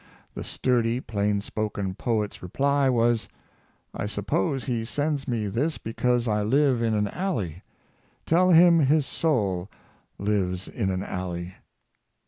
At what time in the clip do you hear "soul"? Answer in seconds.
9.05-9.69